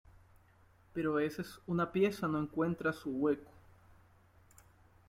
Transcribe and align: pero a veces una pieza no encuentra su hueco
pero 0.93 1.11
a 1.13 1.17
veces 1.17 1.59
una 1.67 1.91
pieza 1.91 2.27
no 2.27 2.39
encuentra 2.41 2.91
su 2.91 3.11
hueco 3.11 3.51